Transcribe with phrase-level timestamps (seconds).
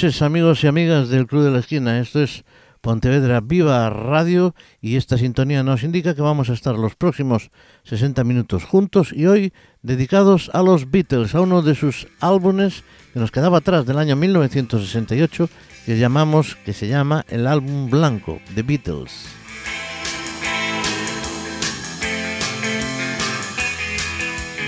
[0.00, 2.00] Noches amigos y amigas del Club de la Esquina.
[2.00, 2.42] Esto es
[2.80, 7.50] Pontevedra Viva Radio y esta sintonía nos indica que vamos a estar los próximos
[7.82, 12.82] 60 minutos juntos y hoy dedicados a los Beatles, a uno de sus álbumes
[13.12, 15.50] que nos quedaba atrás del año 1968
[15.84, 19.39] que llamamos que se llama el álbum blanco The Beatles.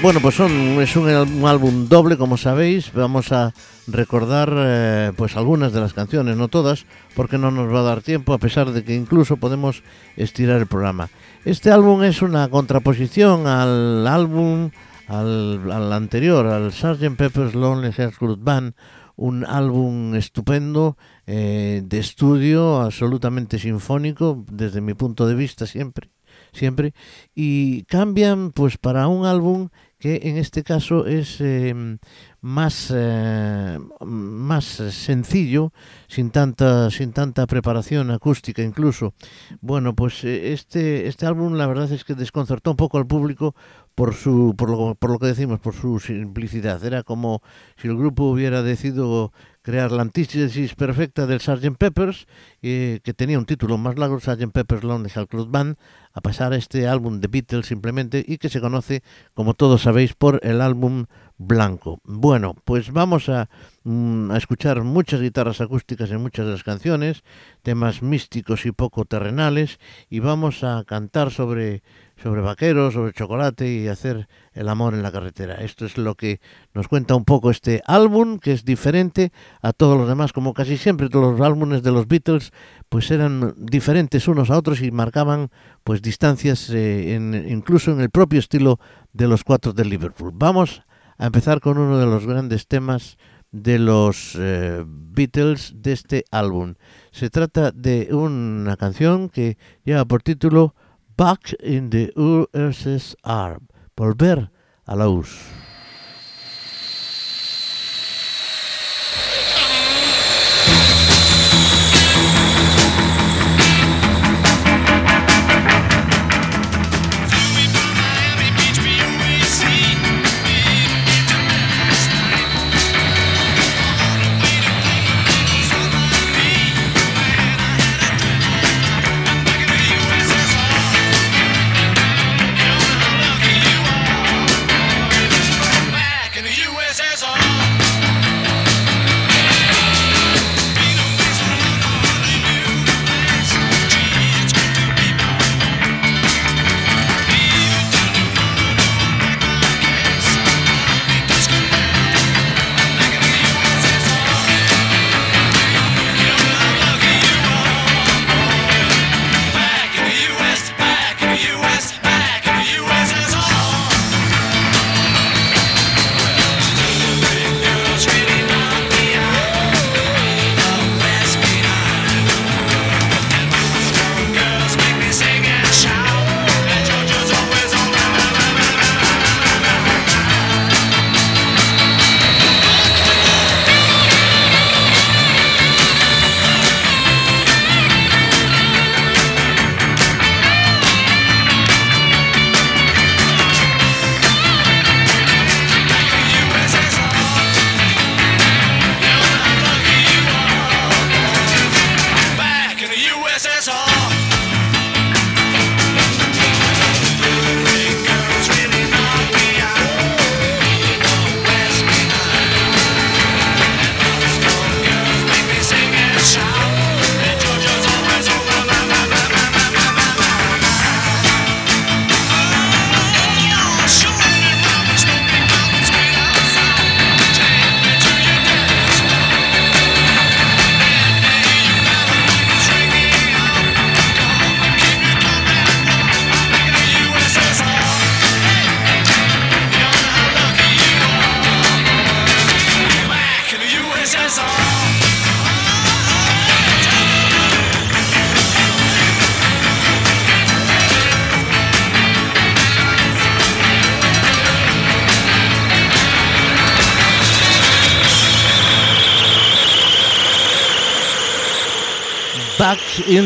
[0.02, 1.08] Bueno, pues son, es un,
[1.46, 2.92] álbum doble, como sabéis.
[2.92, 3.54] Vamos a
[3.86, 8.02] recordar eh, pues algunas de las canciones, no todas, porque no nos va a dar
[8.02, 9.84] tiempo, a pesar de que incluso podemos
[10.16, 11.08] estirar el programa.
[11.44, 14.72] Este álbum es una contraposición al álbum,
[15.06, 17.16] al, anterior, al Sgt.
[17.16, 18.74] Pepper's Lonely Hearts Club Band,
[19.14, 20.96] un álbum estupendo
[21.28, 26.10] eh, de estudio, absolutamente sinfónico, desde mi punto de vista siempre
[26.52, 26.92] siempre
[27.34, 29.68] y cambian pues para un álbum
[30.02, 31.98] que en este caso es em,
[32.40, 35.72] más, eh, más sencillo,
[36.08, 39.14] sin tanta, sin tanta preparación acústica incluso.
[39.60, 43.54] Bueno, pues eh, este, este álbum la verdad es que desconcertó un poco al público
[43.94, 46.84] por, su, por, lo, por lo que decimos, por su simplicidad.
[46.84, 47.40] Era como
[47.76, 49.32] si el grupo hubiera decidido
[49.62, 51.76] crear la antítesis perfecta del Sgt.
[51.78, 52.26] Peppers,
[52.62, 54.52] eh, que tenía un título más largo, Sgt.
[54.52, 55.76] Pepper's Lonely Hearts Club Band,
[56.12, 59.02] a pasar a este álbum de Beatles simplemente y que se conoce,
[59.34, 61.06] como todos sabéis, por el álbum
[61.38, 62.00] blanco.
[62.04, 63.48] Bueno, pues vamos a,
[63.84, 67.22] mm, a, escuchar muchas guitarras acústicas en muchas de las canciones,
[67.62, 69.78] temas místicos y poco terrenales,
[70.10, 71.82] y vamos a cantar sobre
[72.22, 75.56] sobre vaqueros, sobre chocolate y hacer el amor en la carretera.
[75.56, 76.40] Esto es lo que
[76.72, 80.76] nos cuenta un poco este álbum, que es diferente a todos los demás, como casi
[80.76, 82.52] siempre los álbumes de los Beatles,
[82.88, 85.50] pues eran diferentes unos a otros y marcaban
[85.82, 87.18] pues distancias eh,
[87.48, 88.78] incluso en el propio estilo
[89.12, 90.30] de los cuatro de Liverpool.
[90.32, 90.82] Vamos
[91.18, 93.16] a empezar con uno de los grandes temas
[93.50, 96.74] de los eh, Beatles de este álbum.
[97.10, 100.74] Se trata de una canción que lleva por título
[101.22, 103.60] Back in the USSR.
[103.96, 104.48] Volver
[104.88, 105.22] a la.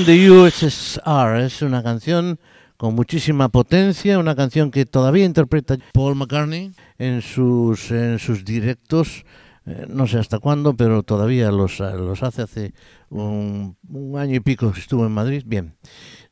[0.07, 1.41] The USSR.
[1.41, 2.39] Es una canción
[2.77, 9.25] con muchísima potencia, una canción que todavía interpreta Paul McCartney en sus, en sus directos
[9.67, 12.75] eh, no sé hasta cuándo, pero todavía los, los hace hace
[13.11, 15.43] un, un año y pico que estuvo en Madrid.
[15.45, 15.75] Bien.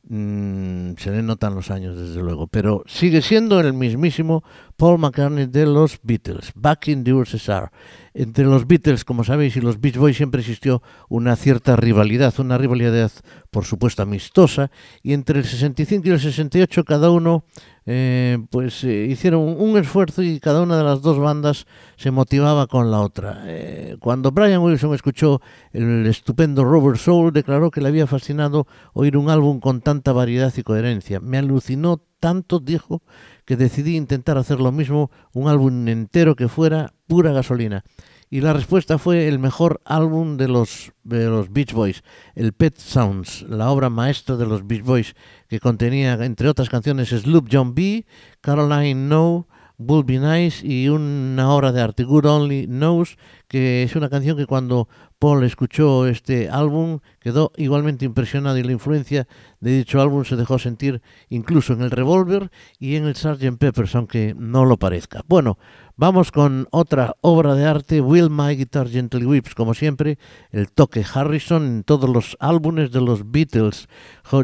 [0.07, 4.43] Mm, se le notan los años desde luego, pero sigue siendo el mismísimo
[4.77, 7.71] Paul McCartney de los Beatles, Back in the USSR.
[8.13, 12.57] Entre los Beatles, como sabéis, y los Beach Boys siempre existió una cierta rivalidad, una
[12.57, 13.11] rivalidad
[13.51, 14.71] por supuesto amistosa,
[15.03, 17.45] y entre el 65 y el 68 cada uno
[17.87, 21.67] eh, pues eh, hicieron un esfuerzo y cada una de las dos bandas
[21.97, 23.43] se motivaba con la otra.
[23.45, 25.39] Eh, cuando Brian Wilson escuchó
[25.71, 30.51] el estupendo Robert Soul, declaró que le había fascinado oír un álbum con tanta variedad
[30.57, 31.19] y coherencia.
[31.19, 33.03] Me alucinó tanto, dijo,
[33.45, 37.83] que decidí intentar hacer lo mismo, un álbum entero que fuera pura gasolina.
[38.29, 42.03] Y la respuesta fue el mejor álbum de los, de los Beach Boys,
[42.33, 45.15] el Pet Sounds, la obra maestra de los Beach Boys,
[45.47, 48.05] que contenía, entre otras canciones, Sloop John B.,
[48.41, 53.17] Caroline No, Will Be Nice y una obra de arte, Good Only Knows,
[53.47, 54.87] que es una canción que cuando
[55.19, 59.27] Paul escuchó este álbum quedó igualmente impresionado y la influencia
[59.59, 63.57] de dicho álbum se dejó sentir incluso en el Revolver y en el Sgt.
[63.57, 65.23] Peppers, aunque no lo parezca.
[65.27, 65.57] Bueno,
[65.97, 70.19] Vamos con otra obra de arte, Will My Guitar Gently Whips, como siempre,
[70.51, 73.87] el toque Harrison en todos los álbumes de los Beatles.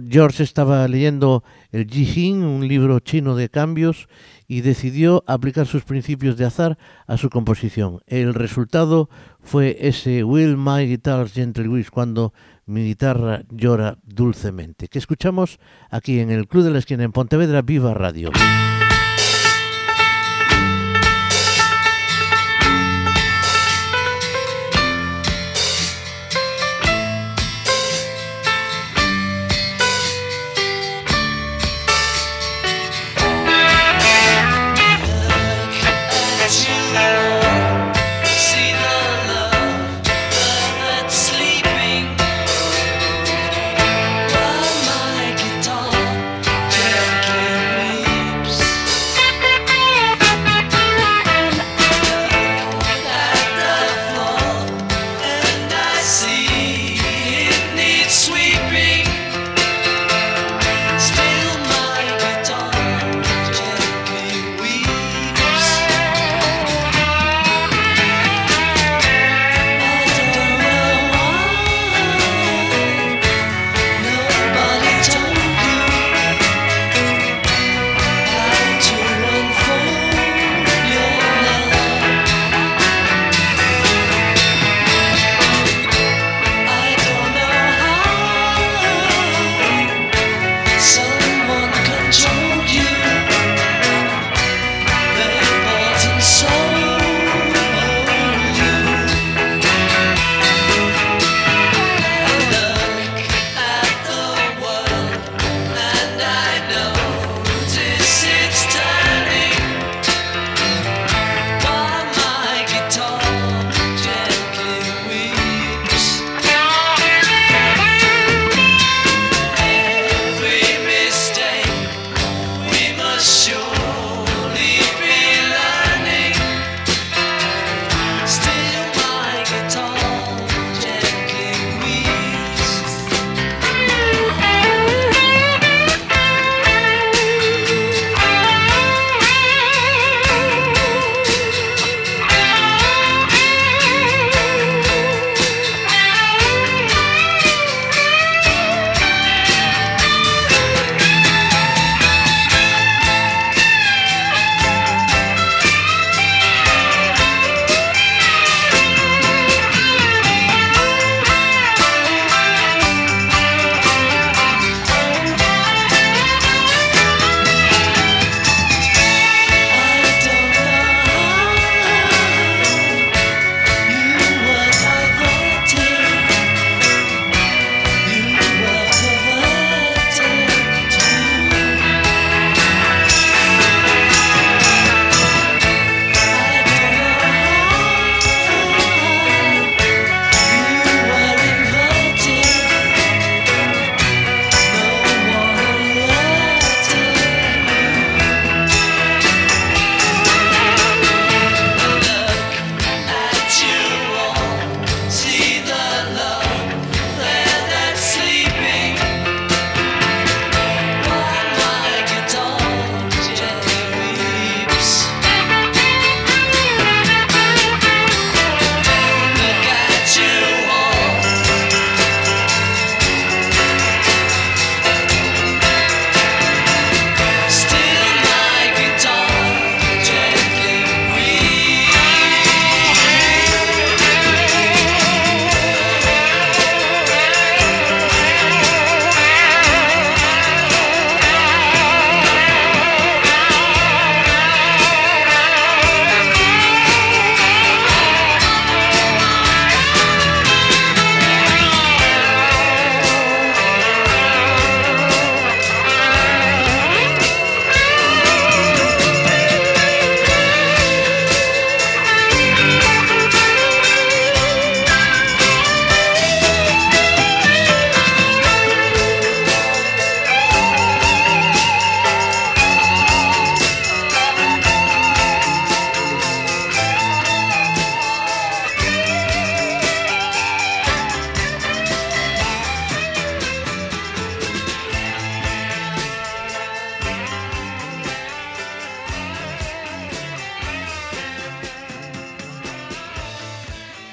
[0.09, 1.43] George estaba leyendo
[1.73, 4.07] el Jing, un libro chino de cambios,
[4.51, 6.77] y decidió aplicar sus principios de azar
[7.07, 8.01] a su composición.
[8.05, 9.09] El resultado
[9.39, 12.33] fue ese Will My Guitar Gently Whips, cuando
[12.65, 15.57] mi guitarra llora dulcemente, que escuchamos
[15.89, 18.29] aquí en el Club de la Esquina en Pontevedra Viva Radio.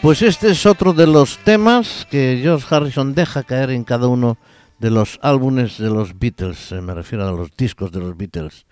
[0.08, 4.38] Pues este es otro de los temas que George Harrison deja caer en cada uno
[4.78, 8.64] de los álbumes de los Beatles, eh, me refiero a los discos de los Beatles.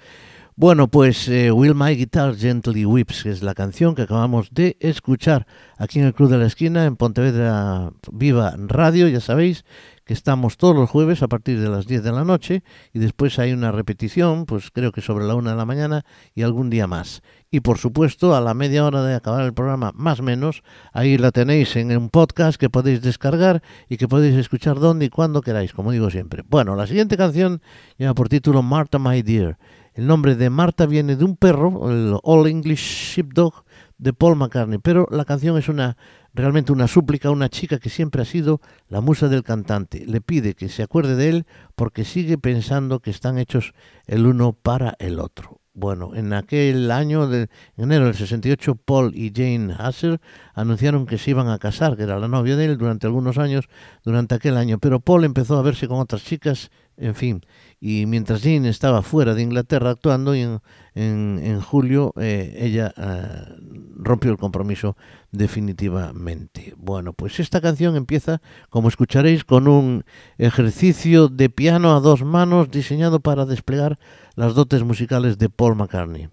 [0.58, 4.78] Bueno, pues eh, Will My Guitar Gently Whips, que es la canción que acabamos de
[4.80, 9.66] escuchar aquí en el Club de la Esquina, en Pontevedra Viva Radio, ya sabéis,
[10.06, 12.62] que estamos todos los jueves a partir de las 10 de la noche
[12.94, 16.40] y después hay una repetición, pues creo que sobre la 1 de la mañana y
[16.40, 17.20] algún día más.
[17.50, 20.62] Y por supuesto, a la media hora de acabar el programa, más menos,
[20.92, 25.10] ahí la tenéis en un podcast que podéis descargar y que podéis escuchar donde y
[25.10, 26.42] cuando queráis, como digo siempre.
[26.48, 27.62] Bueno, la siguiente canción
[27.98, 29.58] lleva por título Martha My Dear.
[29.94, 33.64] El nombre de Marta viene de un perro, el All English Sheepdog
[33.96, 35.96] de Paul McCartney, pero la canción es una
[36.34, 40.04] realmente una súplica a una chica que siempre ha sido la musa del cantante.
[40.06, 43.72] Le pide que se acuerde de él porque sigue pensando que están hechos
[44.06, 45.60] el uno para el otro.
[45.78, 50.22] Bueno, en aquel año de enero del 68, Paul y Jane Hasser
[50.54, 53.68] anunciaron que se iban a casar, que era la novia de él durante algunos años,
[54.02, 54.78] durante aquel año.
[54.78, 57.42] Pero Paul empezó a verse con otras chicas, en fin,
[57.78, 60.60] y mientras Jane estaba fuera de Inglaterra actuando, y en,
[60.94, 63.54] en, julio eh, ella eh,
[63.96, 64.96] rompió el compromiso
[65.30, 66.72] definitivamente.
[66.78, 68.40] Bueno, pues esta canción empieza,
[68.70, 70.04] como escucharéis, con un
[70.38, 73.98] ejercicio de piano a dos manos diseñado para desplegar
[74.36, 76.28] las dotes musicales de Paul McCartney.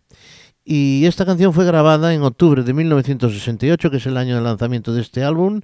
[0.65, 4.93] Y esta canción fue grabada en octubre de 1968, que es el año de lanzamiento
[4.93, 5.59] de este álbum,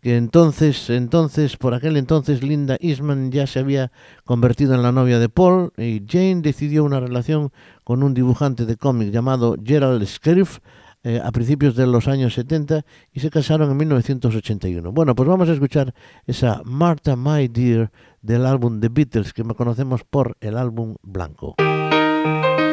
[0.00, 3.90] que entonces, entonces, por aquel entonces, Linda Eastman ya se había
[4.24, 7.50] convertido en la novia de Paul y Jane decidió una relación
[7.82, 10.58] con un dibujante de cómic llamado Gerald Scriff
[11.02, 14.92] eh, a principios de los años 70 y se casaron en 1981.
[14.92, 15.94] Bueno, pues vamos a escuchar
[16.26, 17.90] esa Martha My Dear
[18.22, 21.56] del álbum The Beatles que conocemos por el álbum blanco.
[22.24, 22.63] Bueno, pues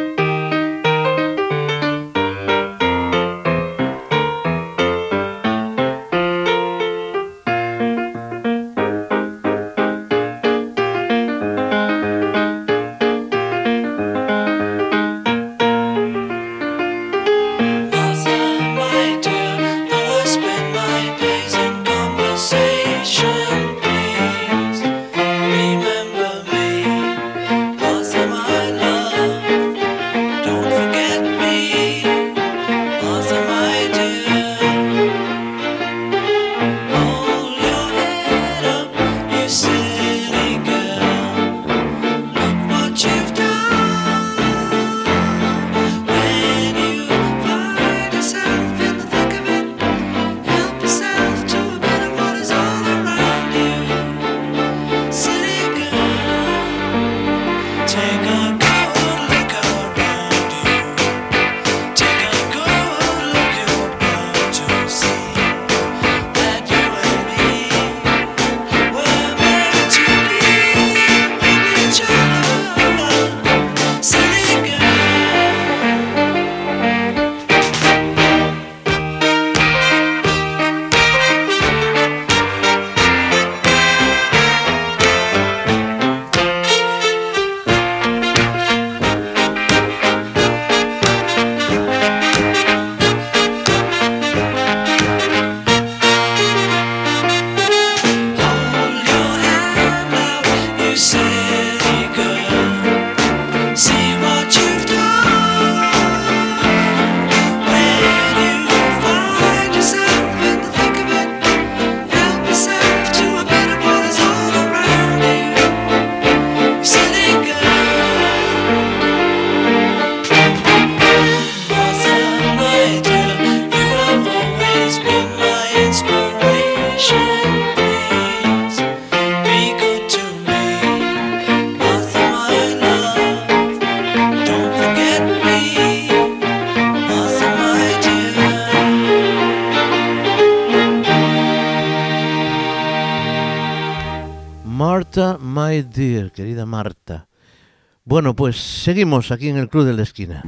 [148.82, 150.44] seguimos aquí en el Club de la Esquina.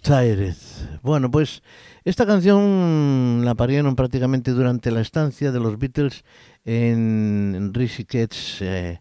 [0.00, 0.54] Tired.
[1.02, 1.62] Bueno, pues
[2.04, 6.24] esta canción la parieron prácticamente durante la estancia de los Beatles
[6.64, 9.00] en Rishikesh, eh,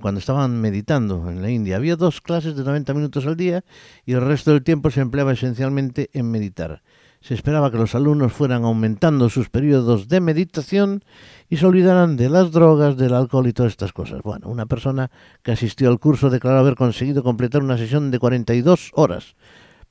[0.00, 1.76] cuando estaban meditando en la India.
[1.76, 3.64] Había dos clases de 90 minutos al día
[4.04, 6.82] y el resto del tiempo se empleaba esencialmente en meditar.
[7.20, 11.04] Se esperaba que los alumnos fueran aumentando sus periodos de meditación
[11.48, 14.20] y se olvidaran de las drogas, del alcohol y todas estas cosas.
[14.22, 15.12] Bueno, una persona
[15.44, 19.36] que asistió al curso declaró haber conseguido completar una sesión de 42 horas.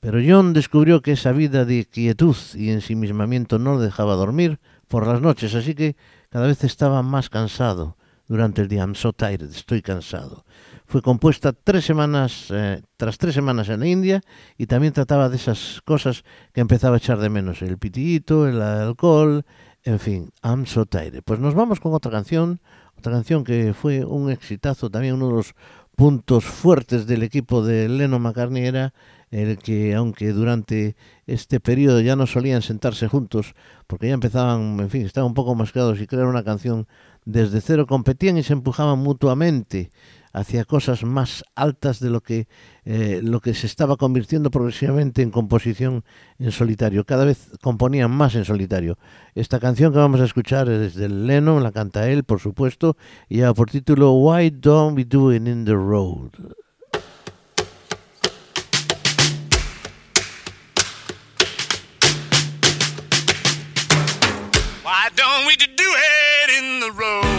[0.06, 5.04] Pero John descubrió que esa vida de quietud y ensimismamiento no lo dejaba dormir por
[5.04, 5.96] las noches, así que
[6.30, 7.96] cada vez estaba más cansado
[8.28, 8.82] durante el día.
[8.82, 10.44] I'm so tired, estoy cansado.
[10.86, 14.20] Fue compuesta tres semanas, eh, tras tres semanas en la India
[14.56, 18.62] y también trataba de esas cosas que empezaba a echar de menos, el pitillito, el
[18.62, 19.44] alcohol,
[19.82, 21.24] en fin, I'm so tired.
[21.24, 22.60] Pues nos vamos con otra canción,
[22.96, 25.54] otra canción que fue un exitazo, también uno de los
[25.96, 28.92] puntos fuertes del equipo de Leno McCartney era
[29.30, 30.94] el que, aunque durante
[31.26, 33.54] este periodo ya no solían sentarse juntos,
[33.86, 36.86] porque ya empezaban, en fin, estaban un poco mascados y crear una canción
[37.24, 39.90] desde cero, competían y se empujaban mutuamente
[40.36, 42.46] hacia cosas más altas de lo que,
[42.84, 46.04] eh, lo que se estaba convirtiendo progresivamente en composición
[46.38, 47.06] en solitario.
[47.06, 48.98] Cada vez componían más en solitario.
[49.34, 52.98] Esta canción que vamos a escuchar es de Lennon, la canta él, por supuesto,
[53.30, 56.32] y lleva por título Why Don't We Do It in the Road.
[64.84, 67.35] Why don't we do it in the road?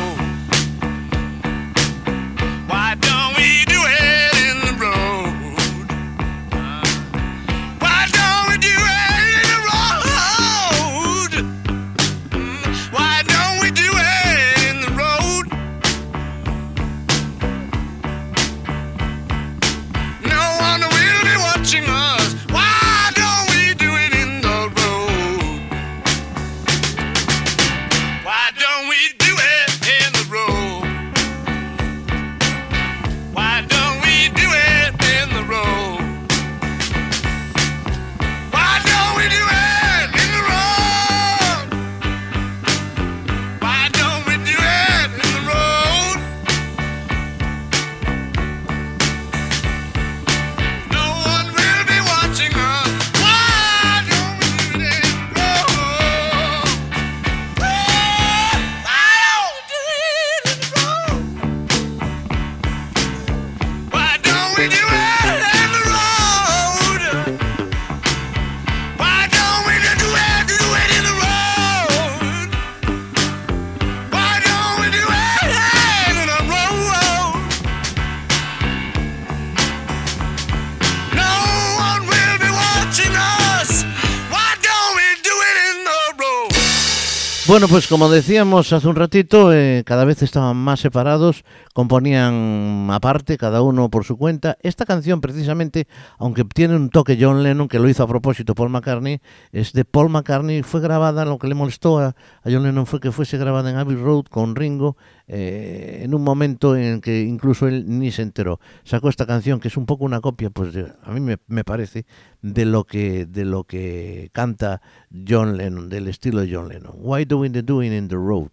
[87.78, 93.62] Pues como decíamos hace un ratito, eh, cada vez estaban más separados, componían aparte, cada
[93.62, 94.58] uno por su cuenta.
[94.64, 95.88] Esta canción, precisamente,
[96.18, 99.86] aunque tiene un toque John Lennon, que lo hizo a propósito Paul McCartney, es de
[99.86, 103.70] Paul McCartney, fue grabada, lo que le molestó a, John Lennon fue que fuese grabada
[103.70, 108.22] en Abbey Road con Ringo, eh, en un momento en que incluso él ni se
[108.22, 108.60] enteró.
[108.84, 112.06] Sacó esta canción, que es un poco una copia, pues a mí me, me parece,
[112.42, 114.82] de lo que de lo que canta
[115.28, 116.94] John Lennon, del estilo de John Lennon.
[116.98, 118.52] Why doing the doing in the road?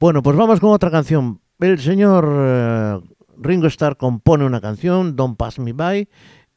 [0.00, 1.40] Bueno, pues vamos con otra canción.
[1.58, 3.02] El señor uh,
[3.36, 6.08] Ringo Starr compone una canción, Don't Pass Me By,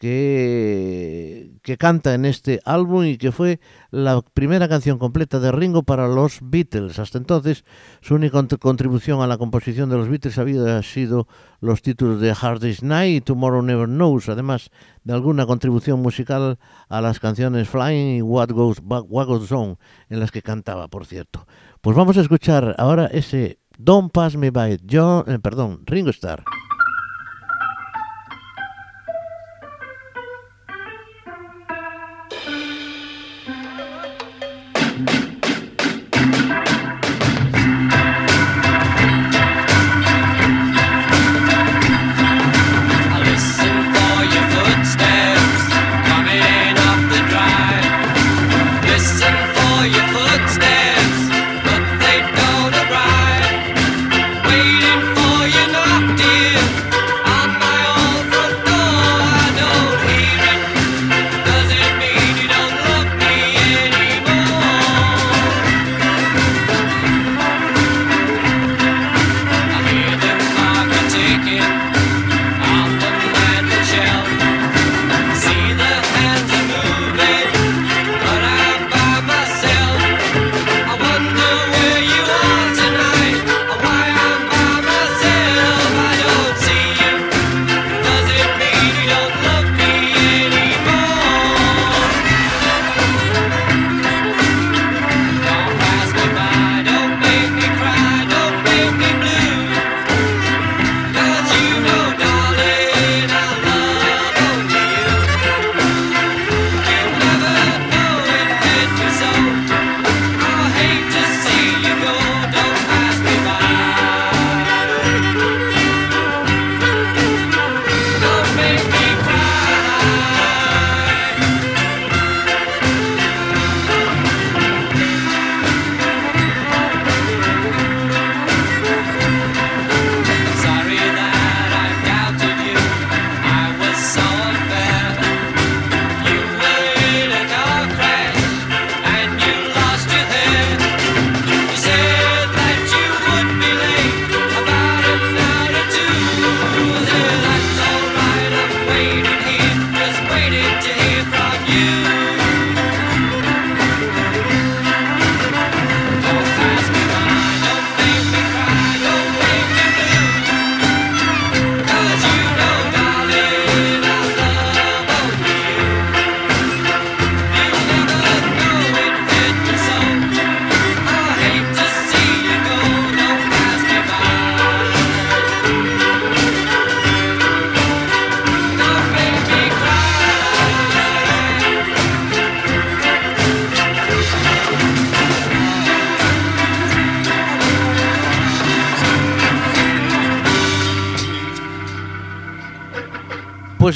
[0.02, 3.60] que, que canta en este álbum y que fue
[3.92, 6.98] la primera canción completa de Ringo para los Beatles.
[6.98, 7.64] Hasta entonces,
[8.02, 11.28] su única contribución a la composición de los Beatles había sido
[11.60, 14.72] los títulos de Hard Day's Night y Tomorrow Never Knows, además
[15.04, 16.58] de alguna contribución musical
[16.90, 19.78] a las canciones Flying y What Goes, What Goes On,
[20.10, 21.46] en las que cantaba, por cierto.
[21.80, 26.44] Pues vamos a escuchar ahora ese Don't Pass Me By, John, eh, perdón, Ringo Starr.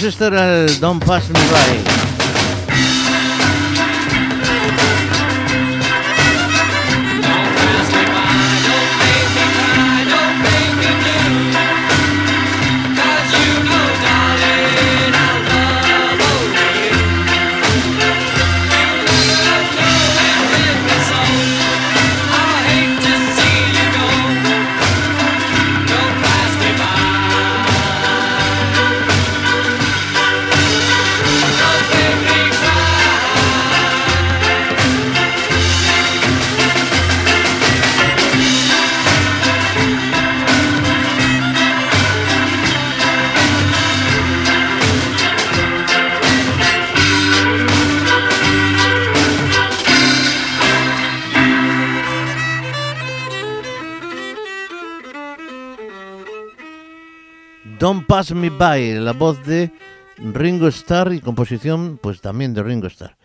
[0.05, 2.04] Pues este era el Don't Pass Me By.
[58.33, 59.71] Me By, la voz de
[60.17, 63.15] Ringo Starr y composición pues también de Ringo Starr.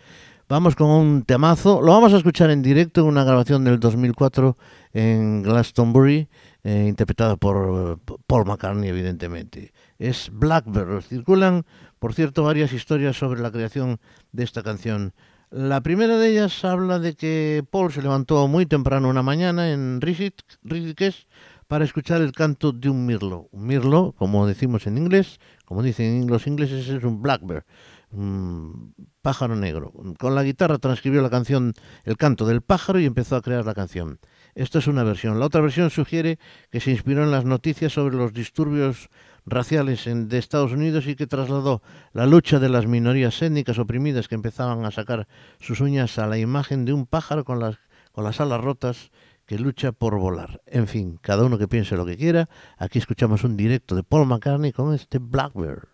[0.48, 4.56] Vamos con un temazo, lo vamos a escuchar en directo en una grabación del 2004
[4.92, 6.28] en Glastonbury,
[6.64, 9.72] eh, interpretada por Paul McCartney evidentemente.
[9.98, 11.02] Es Blackbird.
[11.02, 11.64] Circulan,
[11.98, 14.00] por cierto, varias historias sobre la creación
[14.32, 15.14] de esta canción.
[15.50, 20.00] La primera de ellas habla de que Paul se levantó muy temprano una mañana en
[20.00, 21.26] Rishikesh
[21.70, 23.48] para escuchar el canto de un mirlo.
[23.52, 27.62] Un mirlo, como decimos en inglés, como dicen los ingleses, es un blackbird,
[28.11, 29.92] un pájaro negro.
[30.18, 33.74] Con la guitarra transcribió la canción, el canto del pájaro y empezó a crear la
[33.74, 34.18] canción.
[34.56, 35.38] Esta es una versión.
[35.38, 36.40] La otra versión sugiere
[36.72, 39.09] que se inspiró en las noticias sobre los disturbios
[39.46, 44.35] raciales de Estados Unidos y que trasladó la lucha de las minorías étnicas oprimidas que
[44.35, 45.28] empezaban a sacar
[45.61, 49.12] sus uñas a la imagen de un pájaro con las alas rotas
[49.50, 50.62] que lucha por volar.
[50.64, 52.48] En fin, cada uno que piense lo que quiera.
[52.78, 55.88] Aquí escuchamos un directo de Paul McCartney con este Blackbird.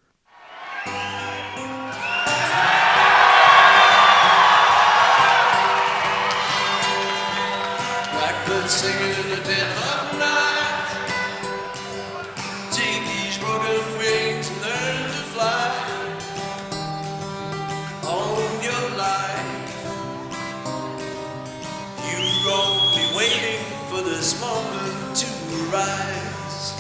[25.77, 26.75] To arise.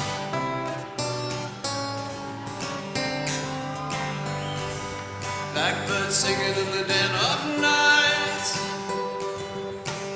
[5.52, 8.46] Blackbird singing in the dead of night.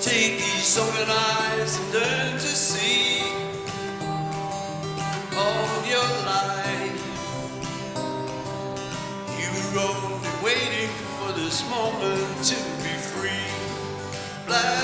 [0.00, 3.22] Take these sunken eyes and learn to see
[5.36, 7.02] all your life.
[9.38, 13.48] You're only waiting for this moment to be free.
[14.46, 14.79] Blackbird.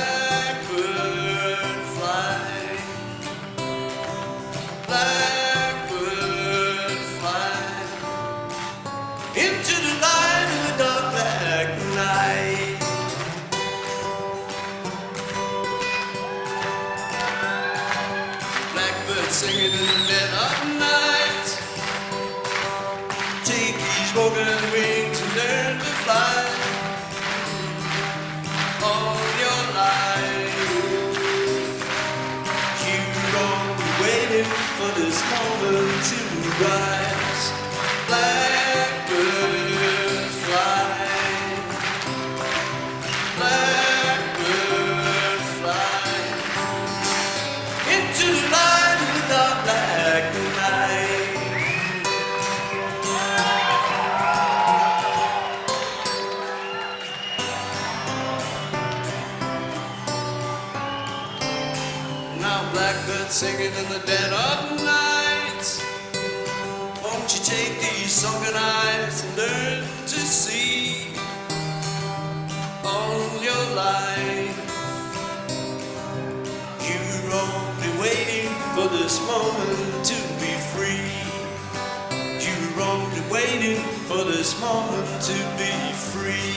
[84.08, 86.54] For this moment to be free.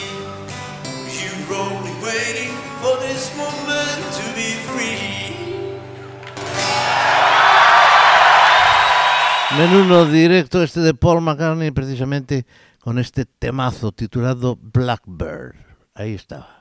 [1.18, 5.36] You're only waiting for this moment to be free.
[9.58, 12.46] Menudo directo este de Paul McCartney precisamente
[12.78, 15.56] con este temazo titulado Blackbird.
[15.94, 16.60] Ahí estaba.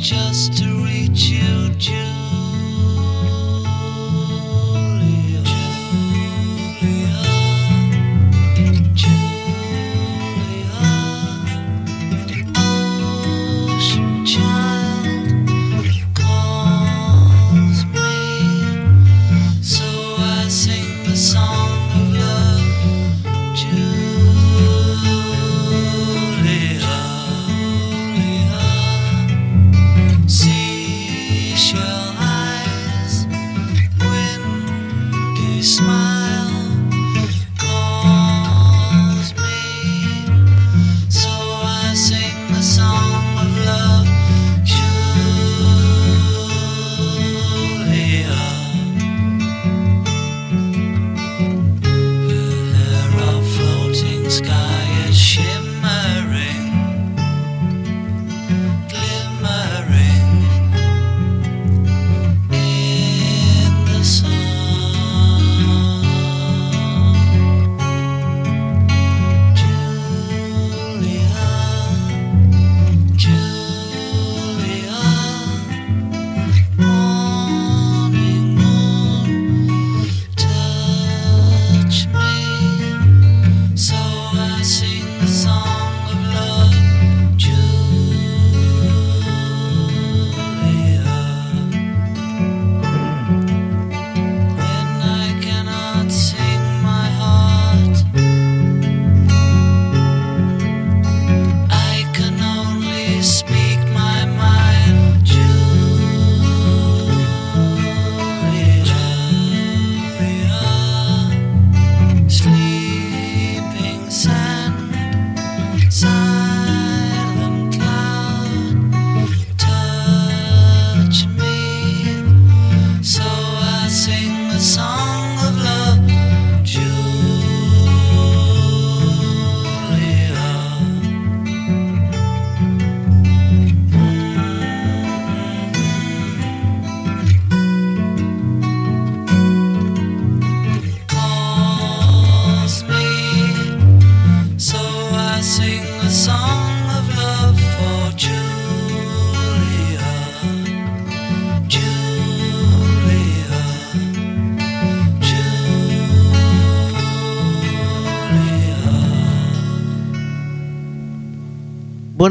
[0.00, 0.67] just to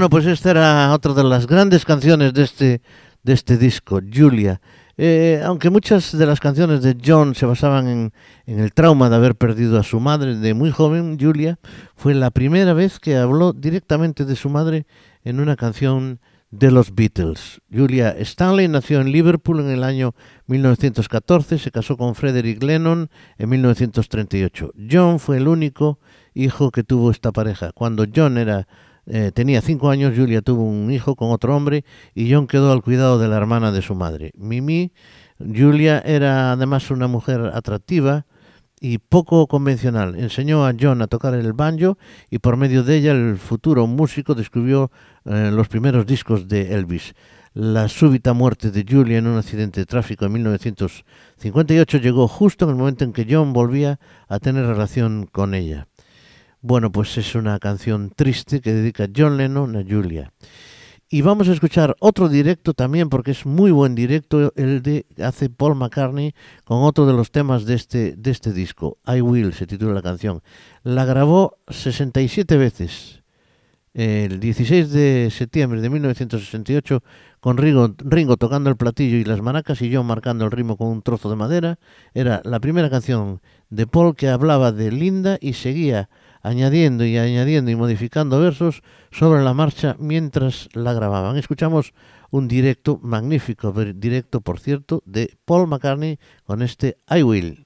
[0.10, 2.82] Pues esta era otra de las grandes canciones de este,
[3.24, 4.62] de este disco, Julia.
[4.96, 8.14] Eh, aunque muchas de las canciones de John se basaban en,
[8.46, 11.60] en el trauma de haber perdido a su madre de muy joven, Julia
[11.96, 14.88] fue la primera vez que habló directamente de su madre
[15.24, 16.20] en una canción
[16.52, 17.62] de los Beatles.
[17.72, 20.16] Julia Stanley nació en Liverpool en el año
[20.48, 24.72] 1914, se casó con Frederick Lennon en 1938.
[24.90, 26.00] John fue el único
[26.34, 27.72] hijo que tuvo esta pareja.
[27.74, 28.68] Cuando John era
[29.10, 32.82] eh, tenía cinco años, Julia tuvo un hijo con otro hombre y John quedó al
[32.82, 34.32] cuidado de la hermana de su madre.
[34.36, 34.92] Mimi,
[35.40, 38.26] Julia era además una mujer atractiva
[38.82, 40.16] y poco convencional.
[40.16, 41.98] Enseñó a John a tocar el banjo
[42.30, 44.92] y por medio de ella el futuro músico descubrió
[45.26, 47.14] eh, los primeros discos de Elvis.
[47.54, 52.72] La súbita muerte de Julia en un accidente de tráfico en 1958 llegó justo en
[52.72, 55.88] el momento en que John volvía a tener relación con ella.
[56.62, 60.34] Bueno, pues es una canción triste que dedica John Lennon a Julia.
[61.10, 65.50] Y vamos a escuchar otro directo también, porque es muy buen directo, el de hace
[65.50, 66.34] Paul McCartney
[66.66, 68.98] con otro de los temas de este, de este disco.
[69.06, 70.42] I Will se titula la canción.
[70.84, 73.22] La grabó 67 veces.
[73.94, 77.04] El 16 de septiembre de 1968,
[77.40, 80.88] con Ringo, Ringo tocando el platillo y las maracas y John marcando el ritmo con
[80.88, 81.80] un trozo de madera,
[82.14, 86.10] era la primera canción de Paul que hablaba de Linda y seguía
[86.48, 88.82] añadiendo y añadiendo y modificando versos
[89.12, 91.38] sobre la marcha mientras la grababan.
[91.38, 91.94] Escuchamos
[92.30, 97.66] un directo magnífico, directo por cierto, de Paul McCartney con este I Will.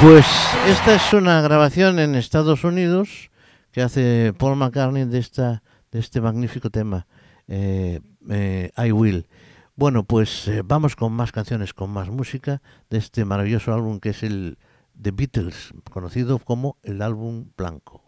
[0.00, 0.26] Pues
[0.68, 3.32] esta es una grabación en Estados Unidos
[3.72, 7.08] que hace Paul McCartney de, esta, de este magnífico tema,
[7.48, 7.98] eh,
[8.30, 9.26] eh, I Will.
[9.74, 14.10] Bueno, pues eh, vamos con más canciones, con más música de este maravilloso álbum que
[14.10, 14.58] es el
[15.02, 18.04] The Beatles, conocido como el álbum blanco.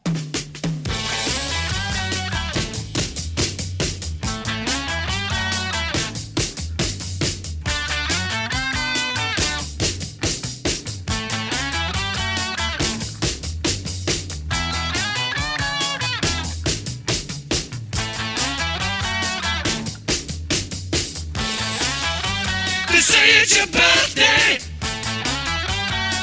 [23.51, 24.59] It's your birthday.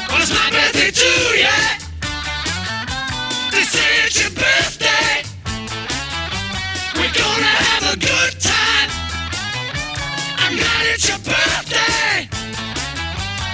[0.07, 1.78] Well, it's my birthday too, yeah.
[3.51, 5.23] They say it's your birthday.
[6.95, 8.89] We're gonna have a good time.
[10.38, 12.30] I'm glad it's your birthday.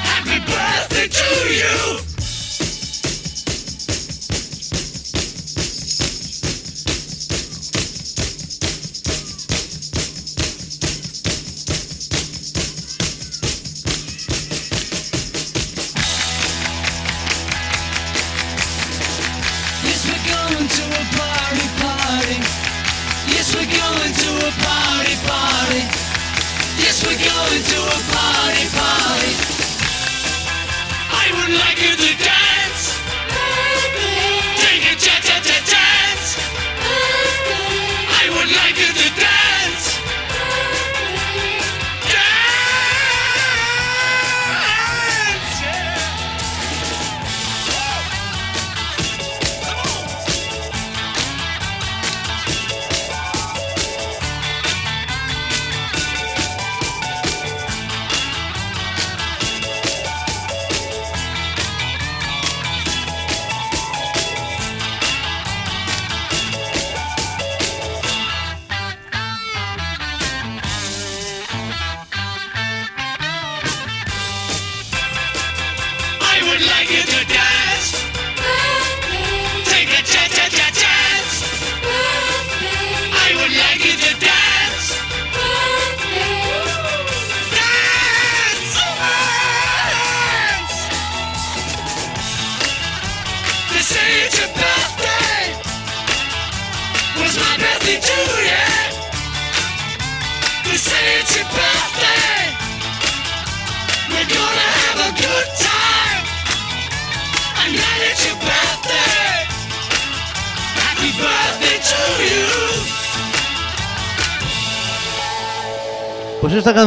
[0.05, 2.02] Happy birthday to you.
[24.61, 25.81] party, party.
[26.77, 29.52] Yes, we're going to a party, party.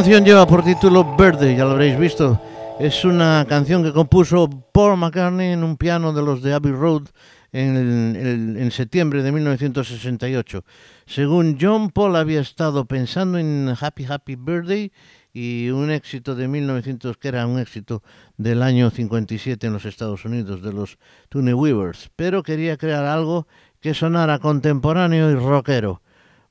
[0.07, 2.39] Canción lleva por título Birthday, ya lo habréis visto.
[2.79, 7.07] Es una canción que compuso Paul McCartney en un piano de los de Abbey Road
[7.51, 10.63] en, el- en septiembre de 1968.
[11.05, 14.93] Según John Paul había estado pensando en Happy Happy Birthday
[15.33, 18.01] y un éxito de 1900 que era un éxito
[18.37, 20.97] del año 57 en los Estados Unidos de los
[21.27, 23.45] Tune Weavers, pero quería crear algo
[23.81, 26.01] que sonara contemporáneo y rockero.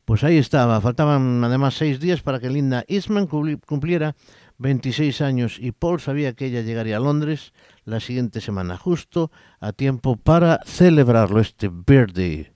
[0.07, 4.15] Pues ahí estaba, faltaban además seis días para que Linda Eastman cumpliera
[4.59, 7.53] 26 años y Paul sabía que ella llegaría a Londres
[7.85, 12.53] la siguiente semana, justo a tiempo para celebrarlo, este birthday.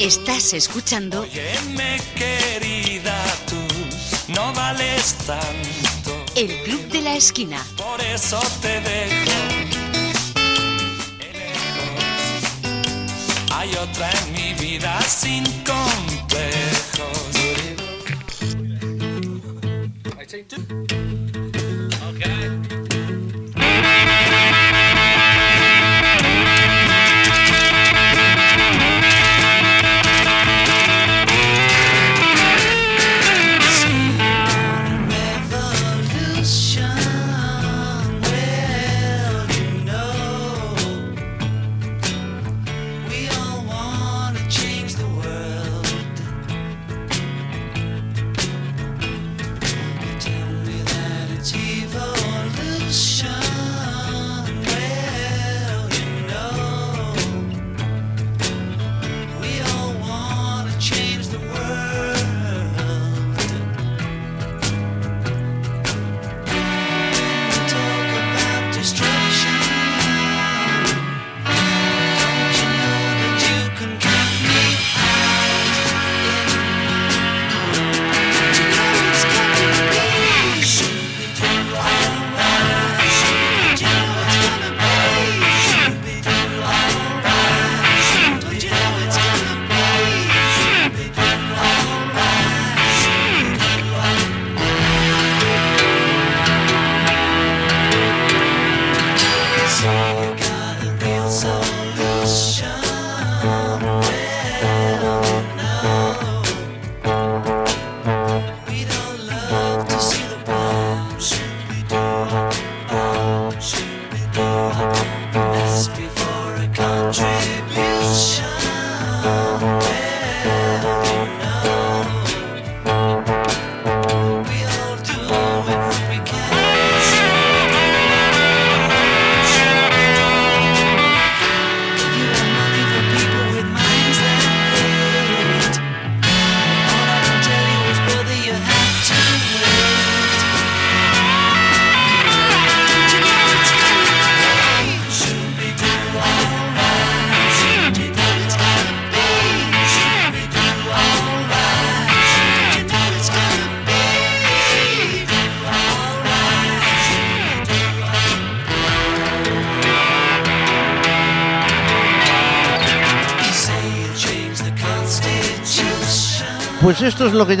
[0.00, 6.01] Estás escuchando Óyeme, querida, tú no vales tanto.
[6.34, 7.62] El Club de la Esquina.
[7.76, 9.24] Por eso te dejo.
[11.18, 12.44] lejos.
[13.52, 15.92] Hay otra en mi vida sin complejos.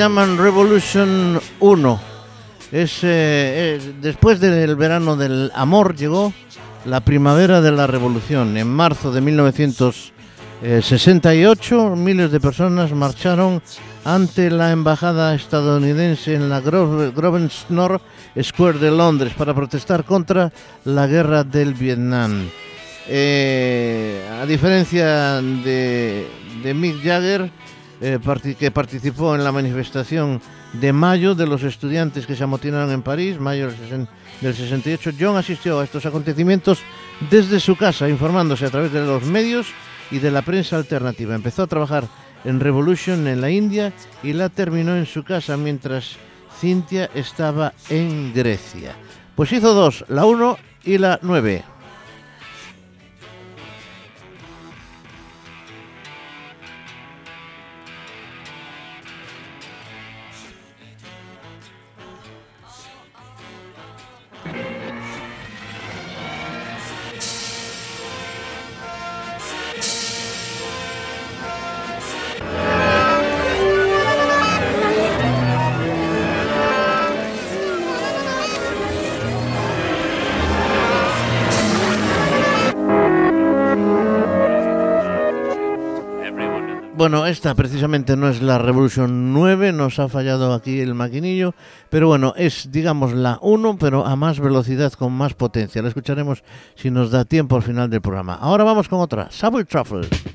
[0.02, 2.00] Llaman Revolution 1.
[2.72, 6.32] Es, eh, eh, después del verano del amor llegó
[6.86, 8.56] la primavera de la revolución.
[8.56, 13.62] En marzo de 1968 miles de personas marcharon
[14.04, 18.00] ante la embajada estadounidense en la Gro- Grosvenor
[18.42, 20.52] Square de Londres para protestar contra
[20.84, 22.48] la guerra del Vietnam.
[23.06, 26.26] Eh, a diferencia de
[26.74, 27.52] Mick Jagger,
[28.02, 28.18] eh,
[28.58, 30.40] que participó en la manifestación
[30.74, 34.08] de mayo de los estudiantes que se amotinaron en París, mayo del sesen-
[34.40, 36.80] del 68, John asistió a estos acontecimientos
[37.30, 39.68] desde su casa, informándose a través de los medios
[40.10, 41.34] y de la prensa alternativa.
[41.34, 42.04] Empezó a trabajar
[42.44, 43.92] en Revolution en la India
[44.22, 46.16] y la terminó en su casa mientras
[46.60, 48.94] Cynthia estaba en Grecia.
[49.36, 51.62] Pues hizo dos, la 1 y la 9.
[87.32, 91.54] Esta precisamente no es la Revolution 9, nos ha fallado aquí el maquinillo,
[91.88, 95.80] pero bueno, es digamos la 1, pero a más velocidad, con más potencia.
[95.80, 98.34] La escucharemos si nos da tiempo al final del programa.
[98.34, 100.31] Ahora vamos con otra, Subway Truffle.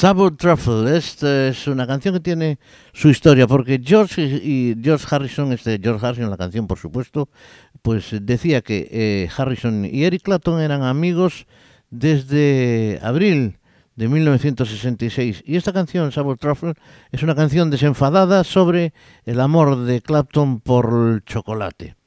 [0.00, 2.60] Sabo Truffle, esta es una canción que tiene
[2.92, 7.28] su historia, porque George y George Harrison, este George Harrison, la canción por supuesto,
[7.82, 11.48] pues decía que eh, Harrison y Eric Clapton eran amigos
[11.90, 13.58] desde abril
[13.96, 15.42] de 1966.
[15.44, 16.74] Y esta canción, Sabo Truffle,
[17.10, 18.92] es una canción desenfadada sobre
[19.24, 21.97] el amor de Clapton por el chocolate.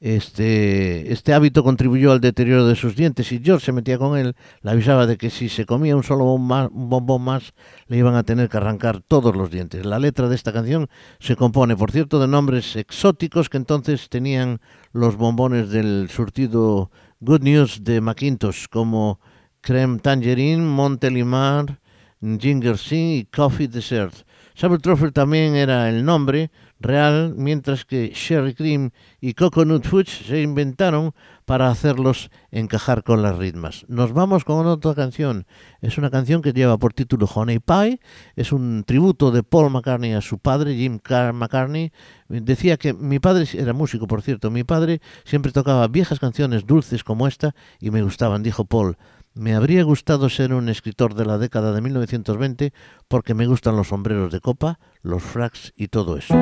[0.00, 4.34] Este, este hábito contribuyó al deterioro de sus dientes y George se metía con él,
[4.62, 7.52] le avisaba de que si se comía un solo bombón más
[7.86, 9.84] le iban a tener que arrancar todos los dientes.
[9.84, 10.88] La letra de esta canción
[11.18, 14.60] se compone, por cierto, de nombres exóticos que entonces tenían
[14.92, 16.90] los bombones del surtido
[17.20, 19.20] Good News de Macintosh, como
[19.60, 21.78] Creme Tangerine, Montelimar,
[22.22, 24.14] Ginger Sea y Coffee Dessert.
[24.54, 26.50] Sabre Truffle también era el nombre
[26.80, 31.12] real, mientras que Sherry Cream y Coconut Fudge se inventaron
[31.44, 33.84] para hacerlos encajar con las ritmas.
[33.88, 35.46] Nos vamos con otra canción.
[35.80, 38.00] Es una canción que lleva por título Honey Pie.
[38.34, 41.92] Es un tributo de Paul McCartney a su padre, Jim Car- McCartney.
[42.28, 44.50] Decía que mi padre era músico, por cierto.
[44.50, 48.96] Mi padre siempre tocaba viejas canciones dulces como esta y me gustaban, dijo Paul.
[49.34, 52.72] Me habría gustado ser un escritor de la década de 1920
[53.08, 56.34] porque me gustan los sombreros de copa, los fracs y todo eso.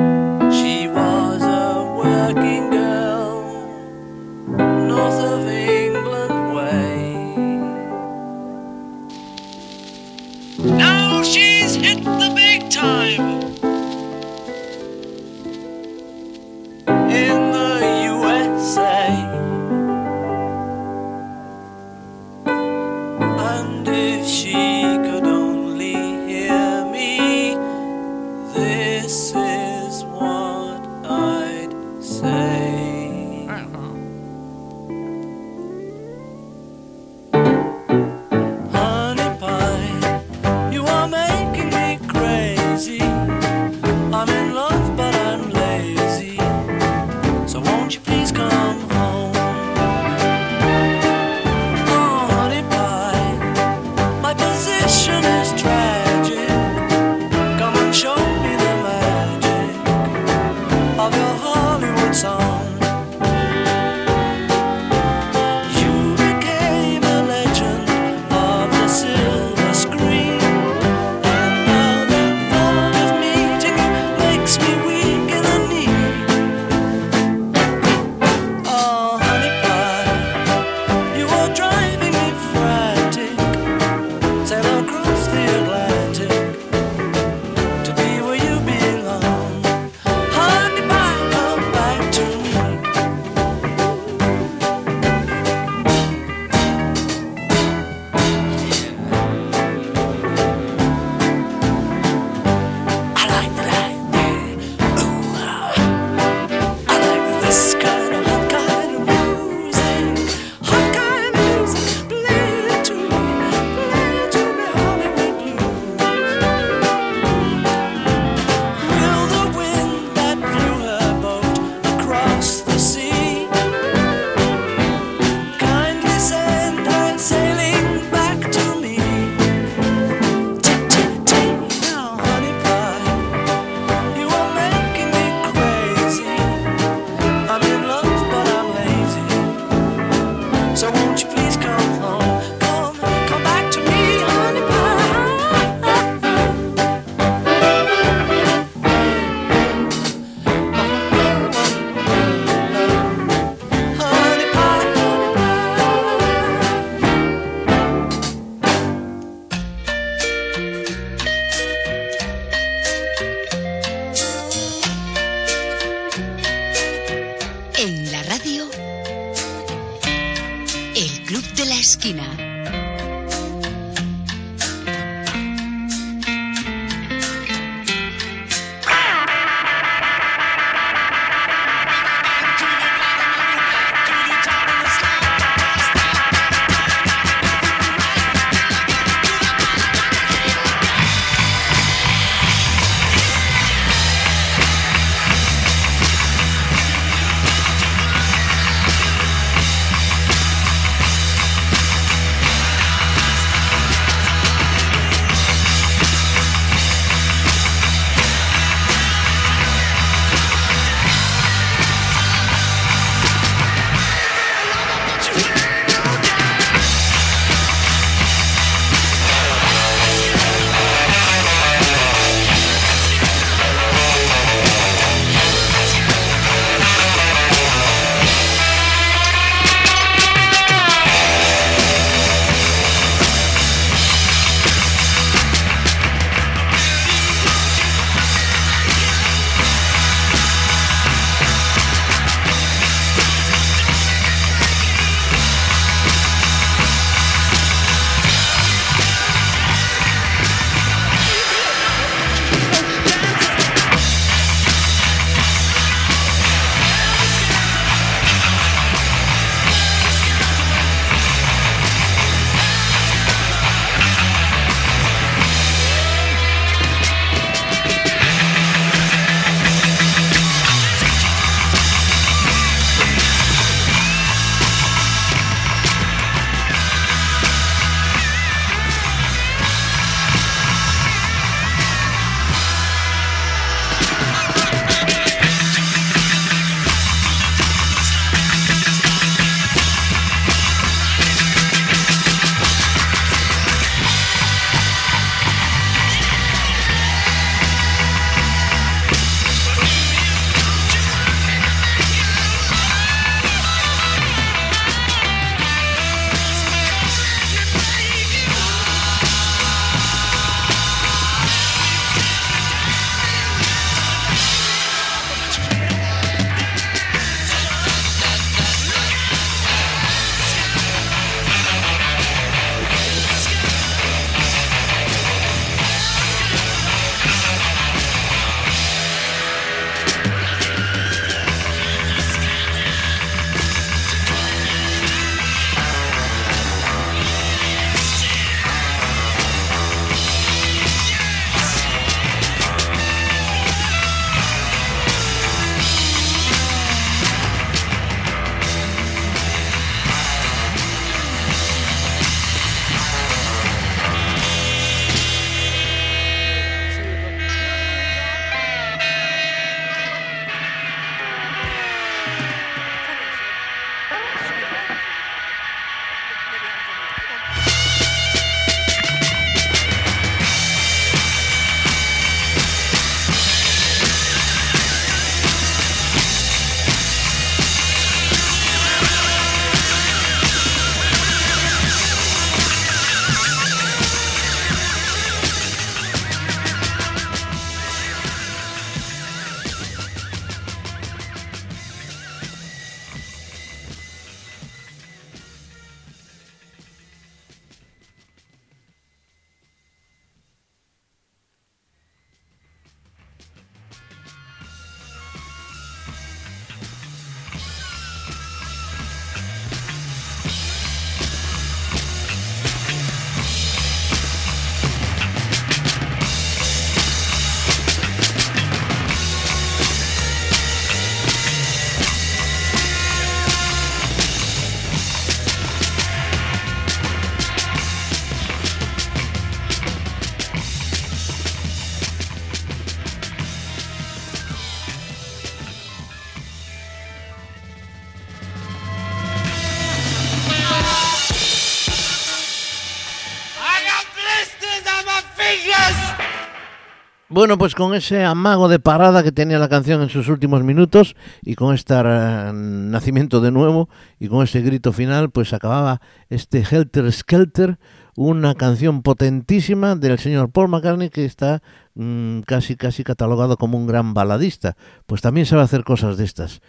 [447.39, 451.15] Bueno, pues con ese amago de parada que tenía la canción en sus últimos minutos
[451.41, 453.87] y con este eh, nacimiento de nuevo
[454.19, 457.79] y con ese grito final, pues acababa este Helter Skelter,
[458.17, 461.63] una canción potentísima del señor Paul McCartney que está
[461.95, 464.75] mm, casi casi catalogado como un gran baladista.
[465.05, 466.59] Pues también sabe hacer cosas de estas.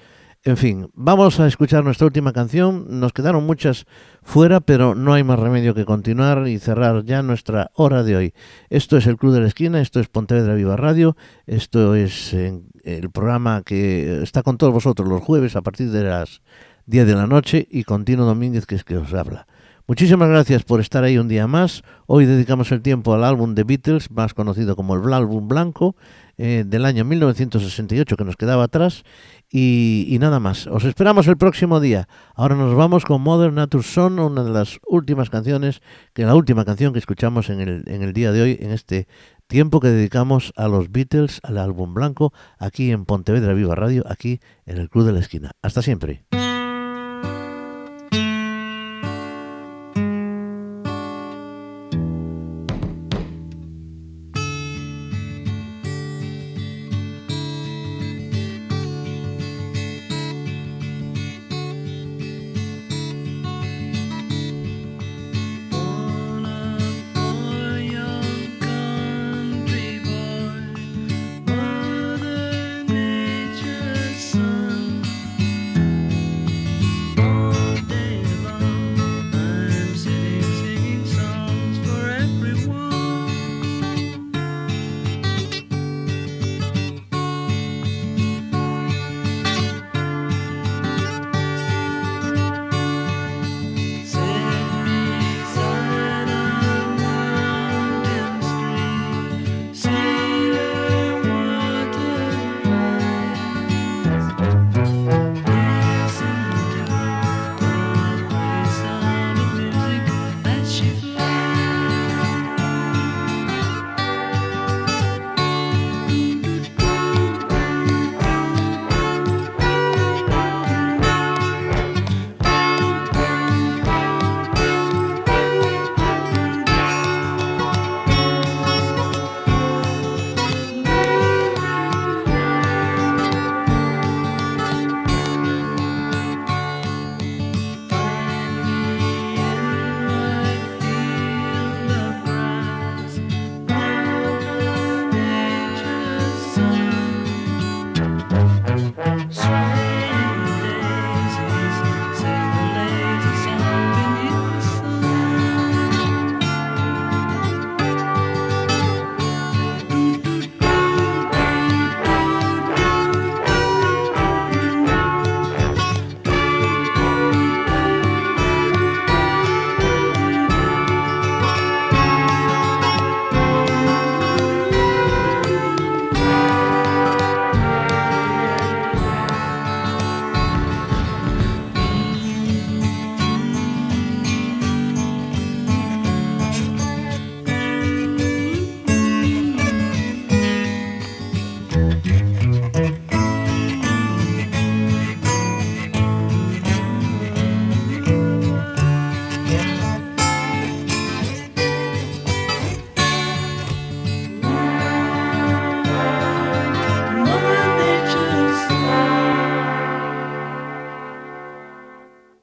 [0.42, 2.98] En fin, vamos a escuchar nuestra última canción.
[2.98, 3.84] Nos quedaron muchas
[4.22, 8.34] fuera, pero no hay más remedio que continuar y cerrar ya nuestra hora de hoy.
[8.70, 11.14] Esto es el Club de la Esquina, esto es Pontevedra Viva Radio,
[11.46, 16.40] esto es el programa que está con todos vosotros los jueves a partir de las
[16.86, 19.46] 10 de la noche y con Tino Domínguez, que es que os habla.
[19.90, 21.82] Muchísimas gracias por estar ahí un día más.
[22.06, 25.96] Hoy dedicamos el tiempo al álbum de Beatles, más conocido como el álbum blanco,
[26.38, 29.02] eh, del año 1968 que nos quedaba atrás.
[29.50, 30.68] Y, nada más.
[30.68, 32.06] Os esperamos el próximo día.
[32.36, 35.82] Ahora nos vamos con Modern Nature Son, una de las últimas canciones,
[36.12, 39.08] que la última canción que escuchamos en el, en el día de hoy, en este
[39.48, 44.38] tiempo que dedicamos a los Beatles, al álbum blanco, aquí en Pontevedra Viva Radio, aquí
[44.66, 45.50] en el Club de la Esquina.
[45.62, 46.26] Hasta siempre.